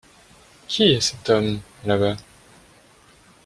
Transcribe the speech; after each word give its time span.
Qui 0.67 0.85
est 0.93 0.99
cet 0.99 1.29
homme, 1.29 1.59
là-bas? 1.85 2.17